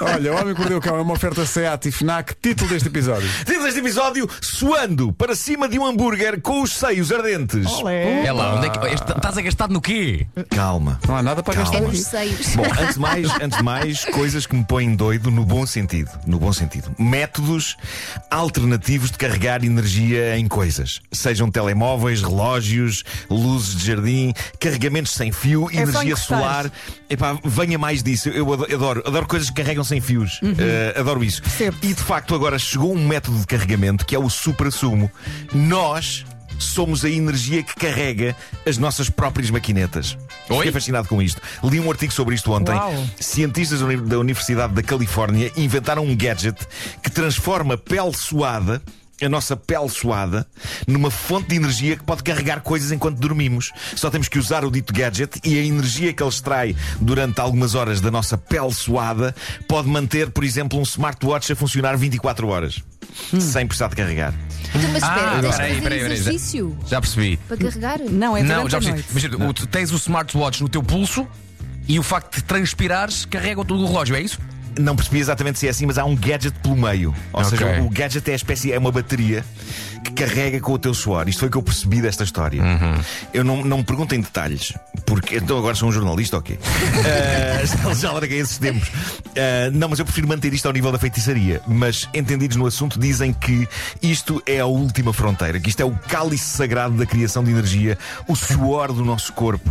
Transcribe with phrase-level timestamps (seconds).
[0.00, 2.34] Olha, o Homem que Mordeu o Cão é uma oferta SEAT e FNAC.
[2.42, 3.28] Título deste episódio.
[3.44, 7.66] Temos este episódio suando para cima de um hambúrguer com os seios ardentes.
[8.24, 8.86] É lá, onde é que.
[8.88, 10.26] este- Estás a gastar no quê?
[10.50, 10.98] Calma.
[11.06, 11.70] Não há nada para Calma.
[11.70, 12.28] gastar Nos aqui.
[12.36, 12.56] seios.
[12.56, 16.10] Bom, antes de, mais, antes de mais, coisas que me põem doido no bom sentido.
[16.26, 16.90] No bom sentido.
[16.98, 17.76] Métodos
[18.30, 21.00] alternativos de carregar energia em coisas.
[21.12, 26.38] Sejam telemóveis, relógios, luzes de jardim, carregamentos sem fio, É só energia encostar.
[26.38, 26.72] solar.
[27.08, 28.28] Epá, venha mais disso.
[28.28, 30.40] Eu ado- adoro, adoro coisas que carregam sem fios.
[30.42, 31.42] Eh, adoro isso.
[31.42, 31.76] Percebo.
[31.82, 35.10] E de facto agora chegou um método de carregamento que é o supra-sumo.
[35.52, 36.24] Nós
[36.58, 40.16] somos a energia que carrega as nossas próprias maquinetas.
[40.48, 40.56] Oi?
[40.58, 41.40] Fiquei fascinado com isto.
[41.64, 42.74] Li um artigo sobre isto ontem.
[42.74, 43.06] Uau.
[43.18, 46.56] Cientistas da Universidade da Califórnia inventaram um gadget
[47.02, 48.82] que transforma pele suada.
[49.22, 50.46] A nossa pele suada
[50.86, 53.70] numa fonte de energia que pode carregar coisas enquanto dormimos.
[53.94, 57.74] Só temos que usar o dito gadget e a energia que ele extrai durante algumas
[57.74, 59.34] horas da nossa pele suada
[59.68, 62.82] pode manter, por exemplo, um smartwatch a funcionar 24 horas.
[63.40, 64.32] Sem precisar de carregar.
[64.74, 67.36] Então, mas espera, Ah, tens peraí, peraí, peraí, já- exercício Já percebi.
[67.48, 67.98] para carregar?
[67.98, 68.92] Não, é Não, já percebi.
[68.98, 69.08] noite.
[69.10, 71.26] Imagina, o- tu tens o smartwatch no teu pulso
[71.88, 74.38] e o facto de transpirares carrega todo o relógio, é isso?
[74.78, 77.14] Não percebi exatamente se é assim, mas há um gadget pelo meio.
[77.32, 77.50] Ou Ok.
[77.58, 79.44] seja, o gadget é a espécie, é uma bateria
[80.04, 81.28] que carrega com o teu suor.
[81.28, 82.62] Isto foi o que eu percebi desta história.
[83.34, 84.72] Eu não, não me pergunto em detalhes,
[85.04, 86.58] porque então agora sou um jornalista, ok.
[86.62, 88.90] Ah, já- já larguei esses tempos.
[89.36, 91.60] Ah, não, mas eu prefiro manter isto ao nível da feitiçaria.
[91.66, 93.68] Mas entendidos no assunto dizem que
[94.02, 97.98] isto é a última fronteira, que isto é o cálice sagrado da criação de energia,
[98.26, 99.70] o suor do nosso corpo.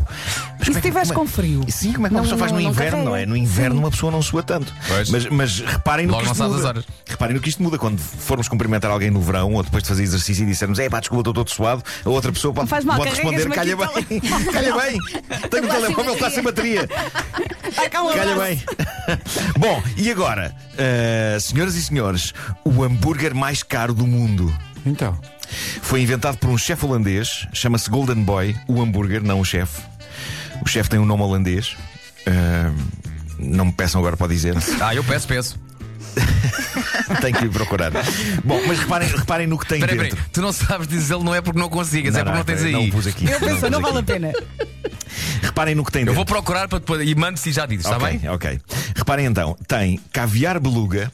[0.60, 1.66] Mas E se é estiveres como é- com frio?
[1.70, 3.26] Sim, como é que uma Não- pessoa faz no não- inverno, não é?
[3.26, 3.80] No inverno Sim.
[3.82, 4.74] uma pessoa não sua tanto.
[4.90, 5.10] Pois.
[5.10, 6.58] Mas, mas reparem no Logo que isto muda.
[6.58, 6.86] as horas.
[7.08, 10.04] Reparem no que isto muda quando formos cumprimentar alguém no verão ou depois de fazer
[10.04, 11.84] exercício e dissermos, é pá, desculpa, estou todo suado.
[12.04, 14.20] A outra pessoa pode, faz mal, pode responder, calha bem,
[14.52, 15.00] calha bem.
[15.50, 16.88] Tenho sem telemóvel, está sem bateria.
[17.92, 18.64] Calha bem.
[19.58, 22.34] Bom, e agora, ah, senhoras e senhores,
[22.66, 24.54] o hambúrguer mais caro do mundo.
[24.86, 25.18] Então.
[25.82, 29.82] Foi inventado por um chefe holandês, chama-se Golden Boy, o hambúrguer, não o chefe.
[30.64, 31.76] O chefe tem um nome holandês.
[32.28, 32.72] Ah,
[33.40, 34.56] não me peçam agora para dizer.
[34.82, 35.60] Ah, eu peço, peço.
[37.22, 37.92] Tenho que ir procurar.
[38.44, 40.16] Bom, mas reparem, reparem no que tem Peraí, dentro.
[40.18, 40.30] peraí.
[40.32, 42.84] Tu não sabes dizê-lo, não é porque não consigas, é porque não tens peraí, aí.
[42.84, 43.30] Não pus aqui.
[43.30, 44.34] Eu penso, não vale a pena.
[45.42, 46.16] Reparem no que tem Eu dentro.
[46.16, 47.08] vou procurar para depois.
[47.08, 48.30] E mando-se e já dizes, está ok, bem?
[48.30, 48.60] ok.
[48.96, 51.12] Reparem então: tem caviar beluga,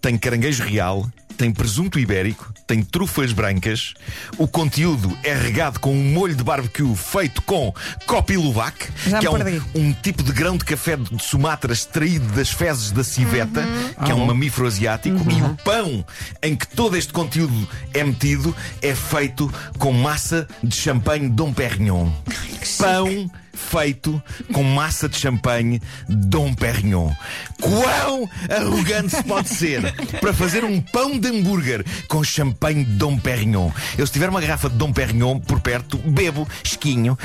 [0.00, 1.06] tem caranguejo real,
[1.38, 3.94] tem presunto ibérico, tem trufas brancas.
[4.36, 7.72] O conteúdo é regado com um molho de barbecue feito com
[8.06, 8.74] copiluvac,
[9.06, 9.36] Já que é um,
[9.76, 13.64] um tipo de grão de café de Sumatra extraído das fezes da civeta,
[14.04, 15.16] que é um mamífero asiático.
[15.30, 16.04] E o pão
[16.42, 22.10] em que todo este conteúdo é metido é feito com massa de champanhe Dom Perignon.
[22.76, 27.10] Pão feito com massa de champanhe Dom Perignon.
[27.60, 33.70] Quão arrogante se pode ser para fazer um pão de hambúrguer com champanhe Dom Perignon?
[33.98, 37.18] Eu se tiver uma garrafa de Dom Perignon por perto, bebo, esquinho,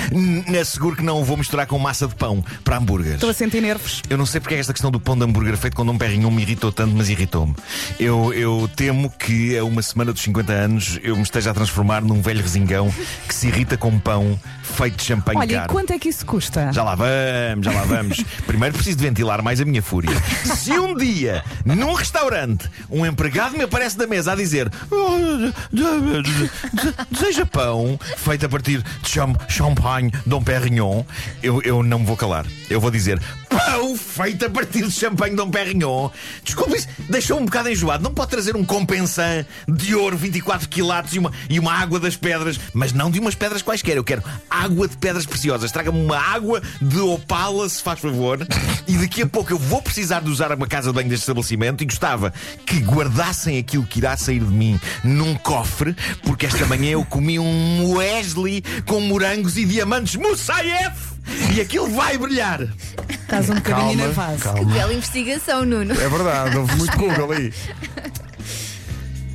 [0.59, 3.15] asseguro que não o vou misturar com massa de pão para hambúrgueres.
[3.15, 4.01] Estou a sentir nervos.
[4.09, 6.31] Eu não sei porque é esta questão do pão de hambúrguer feito com Dom Perignon
[6.31, 7.55] me irritou tanto, mas irritou-me.
[7.99, 12.01] Eu, eu temo que a uma semana dos 50 anos eu me esteja a transformar
[12.01, 12.93] num velho resingão
[13.27, 15.69] que se irrita com pão feito de champanhe Olha, e caro.
[15.71, 16.71] quanto é que isso custa?
[16.71, 18.23] Já lá vamos, já lá vamos.
[18.47, 20.11] Primeiro preciso de ventilar mais a minha fúria.
[20.55, 25.17] Se um dia, num restaurante, um empregado me aparece da mesa a dizer "Oh,
[25.71, 31.03] de- de- de- deseja pão feito a partir de cham champanhe Dom Perignon,
[31.41, 32.45] eu, eu não me vou calar.
[32.69, 36.09] Eu vou dizer pão feito a partir de champanhe Dom Perignon.
[36.43, 38.03] Desculpe, isso deixou um bocado enjoado.
[38.03, 42.15] Não pode trazer um compensant de ouro 24 quilates e uma, e uma água das
[42.15, 43.97] pedras, mas não de umas pedras quaisquer.
[43.97, 45.71] Eu quero água de pedras preciosas.
[45.71, 48.45] Traga-me uma água de opala, se faz favor.
[48.87, 51.81] E daqui a pouco eu vou precisar de usar uma casa de banho deste estabelecimento
[51.83, 52.33] e gostava
[52.65, 57.39] que guardassem aquilo que irá sair de mim num cofre, porque esta manhã eu comi
[57.39, 61.13] um Wesley com morangos e diamantes Moussaiev
[61.55, 62.61] e aquilo vai brilhar.
[63.09, 64.53] Estás um bocadinho Calma, nervoso.
[64.53, 65.93] Que bela investigação, Nuno.
[65.93, 67.53] É verdade, houve muito Google ali.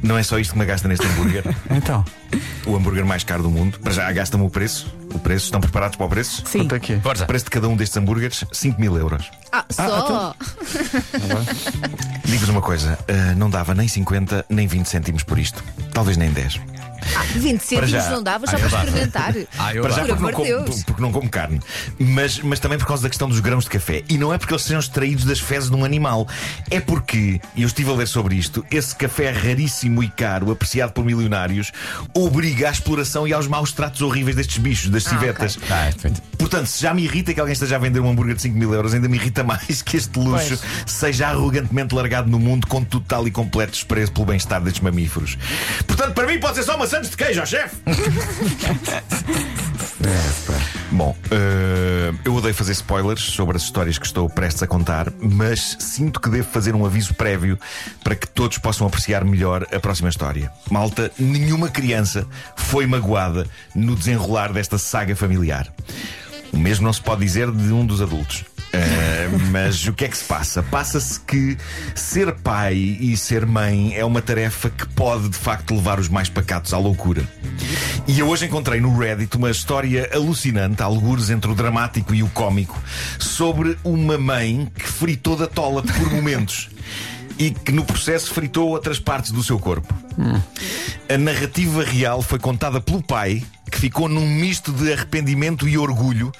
[0.02, 1.44] Não é só isto que me gasta neste hambúrguer.
[1.70, 2.04] Então,
[2.66, 3.78] o hambúrguer mais caro do mundo.
[3.78, 4.92] Para já gasta-me o preço.
[5.14, 6.42] O preço, estão preparados para o preço?
[6.46, 6.60] Sim.
[6.60, 7.00] quanto é que é?
[7.00, 7.24] Força.
[7.24, 9.30] O preço de cada um destes hambúrgueres, 5 mil euros.
[9.52, 10.34] Ah, só.
[12.24, 15.62] Digo-vos uma coisa: ah, não dava nem 50 nem 20 cêntimos por isto.
[15.92, 16.60] Talvez nem 10.
[17.16, 18.10] Ah, 20 cêntimos já.
[18.10, 18.84] não dava Ah, eu para dava.
[18.84, 19.34] experimentar.
[19.58, 20.16] Ah, eu Para já dava.
[20.16, 20.82] porque não, amor de como, Deus.
[20.84, 21.60] porque não como carne.
[21.98, 24.02] Mas, mas também por causa da questão dos grãos de café.
[24.08, 26.28] E não é porque eles sejam extraídos das fezes de um animal.
[26.70, 30.92] É porque, e eu estive a ler sobre isto, esse café raríssimo e caro, apreciado
[30.92, 31.72] por milionários,
[32.14, 35.58] obriga à exploração e aos maus tratos horríveis destes bichos, das civetas.
[35.70, 35.92] Ah, é.
[36.36, 38.72] Portanto, se já me irrita que alguém esteja a vender um hambúrguer de 5 mil
[38.74, 43.26] euros, ainda me irrita mais que este luxo seja arrogantemente largado no mundo com total
[43.26, 45.38] e completo desprezo pelo bem-estar destes mamíferos.
[45.86, 47.76] Portanto, para mim pode ser só maçãs de queijo, chefe!
[50.90, 55.76] Bom, eh, eu odeio fazer spoilers sobre as histórias que estou prestes a contar, mas
[55.78, 57.58] sinto que devo fazer um aviso prévio
[58.02, 60.50] para que todos possam apreciar melhor a próxima história.
[60.70, 62.26] Malta, nenhuma criança
[62.56, 65.72] foi magoada no desenrolar desta saga familiar.
[66.52, 68.44] O mesmo não se pode dizer de um dos adultos.
[68.72, 70.62] Eh, mas o que é que se passa?
[70.62, 71.56] Passa-se que
[71.94, 76.28] ser pai e ser mãe é uma tarefa que pode de facto levar os mais
[76.28, 77.22] pacatos à loucura.
[78.06, 82.28] E eu hoje encontrei no Reddit uma história alucinante, algures entre o dramático e o
[82.28, 82.80] cómico,
[83.18, 86.70] sobre uma mãe que fritou da tola por momentos
[87.38, 89.94] e que no processo fritou outras partes do seu corpo.
[91.08, 93.42] A narrativa real foi contada pelo pai,
[93.78, 96.32] que ficou num misto de arrependimento e orgulho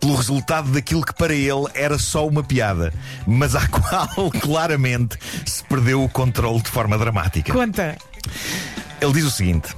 [0.00, 2.90] pelo resultado daquilo que para ele era só uma piada,
[3.26, 7.52] mas à qual claramente se perdeu o controle de forma dramática.
[7.52, 7.98] Conta.
[8.98, 9.74] Ele diz o seguinte: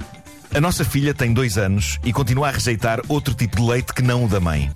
[0.55, 4.01] A nossa filha tem dois anos e continua a rejeitar outro tipo de leite que
[4.01, 4.71] não o da mãe.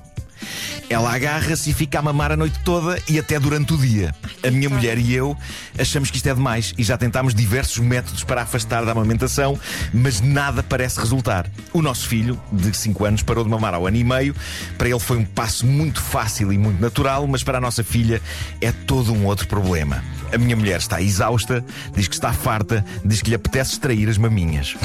[0.93, 4.13] Ela agarra-se e fica a mamar a noite toda e até durante o dia.
[4.45, 5.35] A minha mulher e eu
[5.79, 9.59] achamos que isto é demais e já tentámos diversos métodos para afastar da amamentação,
[9.91, 11.49] mas nada parece resultar.
[11.73, 14.35] O nosso filho, de 5 anos, parou de mamar ao ano e meio.
[14.77, 18.21] Para ele foi um passo muito fácil e muito natural, mas para a nossa filha
[18.61, 20.03] é todo um outro problema.
[20.31, 24.19] A minha mulher está exausta, diz que está farta, diz que lhe apetece extrair as
[24.19, 24.75] maminhas.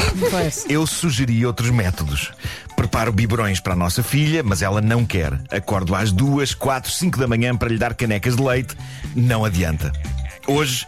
[0.71, 2.33] Eu sugeri outros métodos.
[2.77, 5.33] Preparo biberões para a nossa filha, mas ela não quer.
[5.51, 8.77] Acordo às duas, quatro, cinco da manhã para lhe dar canecas de leite.
[9.17, 9.93] Não adianta.
[10.47, 10.87] Hoje,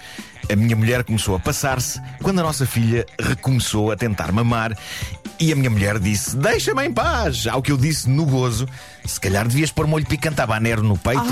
[0.51, 4.77] a minha mulher começou a passar-se quando a nossa filha recomeçou a tentar mamar.
[5.39, 7.47] E a minha mulher disse: Deixa-me em paz.
[7.47, 8.69] Ao que eu disse no gozo:
[9.05, 11.23] Se calhar devias pôr molho picante habanero no peito.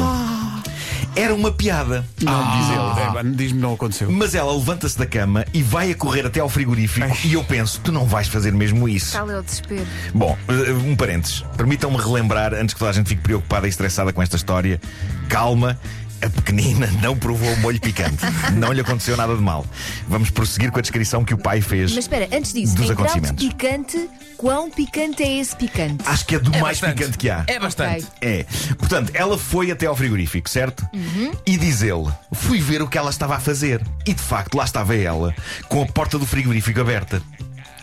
[1.18, 2.06] Era uma piada.
[2.22, 3.28] Não, diz ele.
[3.28, 4.08] É, Diz-me não aconteceu.
[4.08, 7.08] Mas ela levanta-se da cama e vai a correr até ao frigorífico.
[7.24, 9.14] E eu penso: tu não vais fazer mesmo isso.
[9.14, 9.84] Tal é o desespero.
[10.14, 11.44] Bom, eh, um parênteses.
[11.56, 14.80] Permitam-me relembrar, antes que toda a gente fique preocupada e estressada com esta história,
[15.28, 15.76] calma.
[16.20, 18.16] A pequenina não provou molho picante.
[18.54, 19.64] Não lhe aconteceu nada de mal.
[20.08, 21.92] Vamos prosseguir com a descrição que o pai fez.
[21.94, 23.44] Mas espera, antes disso, Dos em grau de acontecimentos.
[23.46, 26.02] picante, quão picante é esse picante?
[26.06, 26.98] Acho que é do É mais bastante.
[26.98, 27.44] picante que há.
[27.46, 28.04] É bastante.
[28.04, 28.10] Ok.
[28.20, 28.44] É.
[28.76, 30.86] Portanto, ela foi até ao frigorífico, certo?
[30.92, 31.30] Uhum.
[31.46, 33.80] E diz ele: fui ver o que ela estava a fazer.
[34.04, 35.32] E de facto, lá estava ela,
[35.68, 37.22] com a porta do frigorífico aberta.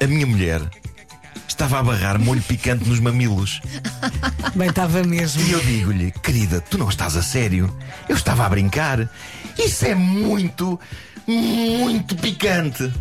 [0.02, 0.62] A minha mulher
[1.56, 3.62] estava a barrar molho picante nos mamilos.
[4.56, 5.42] Bem, estava mesmo.
[5.42, 7.74] E eu digo-lhe, querida, tu não estás a sério?
[8.10, 9.10] Eu estava a brincar.
[9.58, 10.78] Isso é muito,
[11.26, 12.92] muito picante.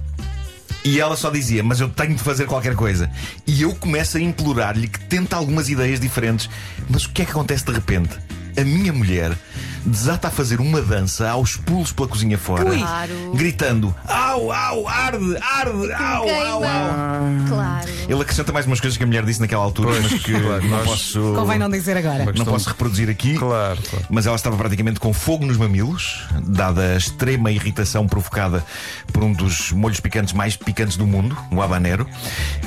[0.84, 3.10] E ela só dizia, mas eu tenho de fazer qualquer coisa.
[3.46, 6.48] E eu começo a implorar-lhe que tente algumas ideias diferentes.
[6.88, 8.16] Mas o que é que acontece de repente?
[8.56, 9.36] A minha mulher
[9.84, 12.64] desata a fazer uma dança aos pulos pela cozinha fora.
[12.64, 13.32] Claro.
[13.34, 17.48] gritando: Au, au, arde, arde, au, au, au.
[17.48, 17.88] Claro.
[18.08, 20.68] Ele acrescenta mais umas coisas que a mulher disse naquela altura, mas que claro, não
[20.78, 21.20] nós- posso.
[21.34, 22.24] Convém não dizer agora.
[22.36, 23.34] Não posso reproduzir aqui.
[23.38, 24.06] Claro, claro.
[24.10, 28.64] Mas ela estava praticamente com fogo nos mamilos, dada a extrema irritação provocada
[29.12, 32.06] por um dos molhos picantes mais picantes do mundo, o habanero.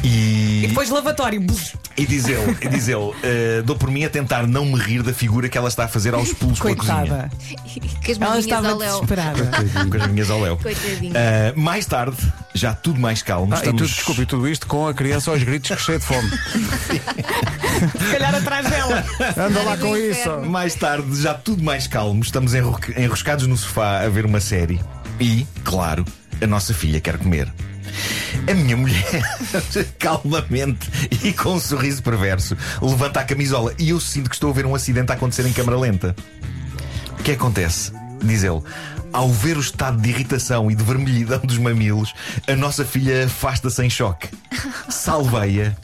[0.03, 1.45] E, E depois lavatório.
[1.97, 5.01] E diz ele, e diz ele "Eh, dou por mim a tentar não me rir
[5.03, 7.06] da figura que ela está a fazer aos pulos pela cozinha.
[8.04, 9.51] Que as Ela estava desesperada.
[9.89, 10.57] Com as minhas ao léu.
[10.57, 11.12] Coitadinha.
[11.15, 12.17] Eh, mais tarde,
[12.53, 15.43] já tudo mais calmo, Ah, e tudo, desculpe, e tudo isto com a criança aos
[15.43, 16.29] gritos cheia de fome.
[16.89, 19.03] Se calhar atrás dela.
[19.38, 20.29] Anda lá com isso.
[20.46, 24.79] Mais tarde, já tudo mais calmo, estamos enro- enroscados no sofá a ver uma série.
[25.20, 26.05] E, claro,
[26.41, 27.51] a nossa filha quer comer.
[28.50, 29.24] A minha mulher,
[30.00, 30.88] calmamente
[31.24, 34.65] e com um sorriso perverso, levanta a camisola e eu sinto que estou a ver
[34.65, 36.15] um acidente a acontecer em câmara lenta.
[37.27, 37.91] O que acontece?
[38.24, 38.62] Diz ele.
[39.12, 42.13] Ao ver o estado de irritação e de vermelhidão dos mamilos,
[42.48, 44.29] a nossa filha afasta-se em choque.
[44.88, 45.75] Salvei-a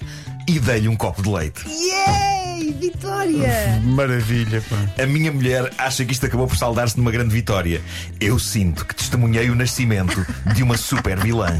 [0.47, 1.62] e dei-lhe um copo de leite.
[1.67, 2.71] Yay!
[2.79, 3.81] Vitória!
[3.83, 5.03] Maravilha, pá.
[5.03, 7.81] A minha mulher acha que isto acabou por saldar-se numa grande vitória.
[8.21, 11.50] Eu sinto que testemunhei o nascimento de uma super vilã.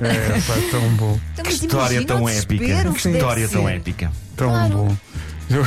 [0.00, 1.20] É, pá, tão bom.
[1.34, 2.54] Então, Que história imagina tão épica.
[2.64, 3.72] desespero Que deve história tão ser.
[3.74, 4.12] épica.
[4.34, 4.70] Tão Claro.
[4.74, 4.96] bom.
[5.50, 5.66] Eu,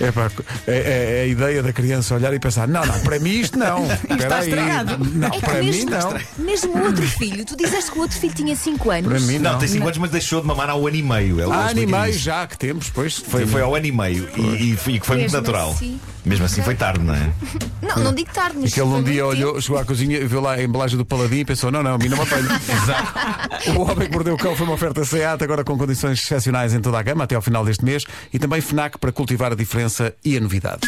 [0.00, 0.30] É, pá,
[0.66, 3.58] é, é- é a ideia da criança olhar e pensar: não, não, para mim isto
[3.58, 3.84] não.
[4.08, 4.48] Espera aí.
[4.48, 5.04] estragado.
[5.04, 6.20] Não, É para mim mesmo, não.
[6.44, 9.10] mesmo o outro filho, tu dizeste que o outro filho tinha 5 anos.
[9.10, 9.58] Para mim Não, não.
[9.58, 11.40] tem 5 anos, mas deixou de mamar um ano e meio.
[11.40, 12.24] Ele Há explica animais isso.
[12.24, 13.18] já que temos, pois.
[13.18, 15.70] Foi, foi ao ano e meio e, e foi, e que foi muito natural.
[15.72, 15.98] assim.
[16.28, 17.32] Mesmo assim foi tarde, não é?
[17.80, 18.72] Não, não digo tarde, mas.
[18.72, 21.44] Que ele um dia olhou, chegou à cozinha viu lá a embalagem do Paladim e
[21.44, 22.46] pensou: não, não, a mim não me apanho.
[22.68, 23.78] Exato.
[23.78, 26.80] O Homem que Mordeu o Cão foi uma oferta SEAT, agora com condições excepcionais em
[26.80, 30.14] toda a gama até ao final deste mês e também FNAC para cultivar a diferença
[30.22, 30.82] e a novidade.